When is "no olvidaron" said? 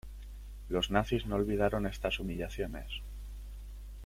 1.27-1.85